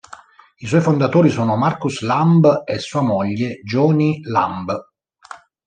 [0.61, 4.75] I suoi fondatori sono Marcus Lamb e sua moglie Joni Lamb.